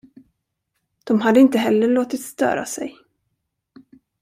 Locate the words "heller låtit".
1.57-2.21